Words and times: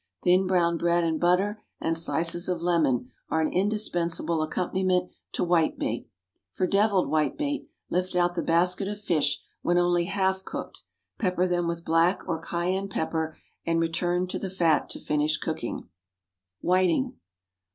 Thin 0.23 0.47
brown 0.47 0.79
bread 0.79 1.03
and 1.03 1.19
butter 1.19 1.61
and 1.79 1.95
slices 1.95 2.49
of 2.49 2.63
lemon 2.63 3.11
are 3.29 3.39
an 3.39 3.53
indispensable 3.53 4.41
accompaniment 4.41 5.11
to 5.33 5.43
whitebait. 5.45 6.07
For 6.53 6.65
"Devilled 6.65 7.07
Whitebait" 7.07 7.67
lift 7.91 8.15
out 8.15 8.33
the 8.33 8.41
basket 8.41 8.87
of 8.87 8.99
fish 8.99 9.43
when 9.61 9.77
only 9.77 10.05
half 10.05 10.43
cooked, 10.43 10.81
pepper 11.19 11.45
them 11.47 11.67
with 11.67 11.85
black 11.85 12.27
or 12.27 12.41
cayenne 12.41 12.89
pepper 12.89 13.37
and 13.63 13.79
return 13.79 14.25
to 14.29 14.39
the 14.39 14.49
fat 14.49 14.89
to 14.89 14.99
finish 14.99 15.37
cooking. 15.37 15.87
=Whiting. 16.61 17.19